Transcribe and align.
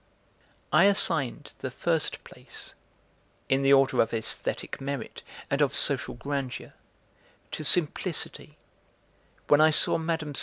I 0.73 0.85
assigned 0.85 1.53
the 1.59 1.69
first 1.69 2.23
place, 2.23 2.73
in 3.49 3.61
the 3.61 3.71
order 3.71 4.01
of 4.01 4.15
aesthetic 4.15 4.81
merit 4.81 5.21
and 5.47 5.61
of 5.61 5.75
social 5.75 6.15
grandeur, 6.15 6.73
to 7.51 7.63
simplicity, 7.63 8.57
when 9.47 9.61
I 9.61 9.69
saw 9.69 9.99
Mme. 9.99 10.33